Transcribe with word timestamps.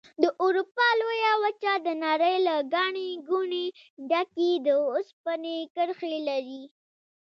د 0.23 0.25
اروپا 0.45 0.87
لویه 1.01 1.33
وچه 1.43 1.73
د 1.85 1.87
نړۍ 2.05 2.35
له 2.47 2.55
ګڼې 2.75 3.09
ګوڼې 3.29 3.65
ډکې 4.09 4.51
د 4.65 4.67
اوسپنې 4.91 5.57
کرښې 5.75 6.17
لري. 6.29 6.63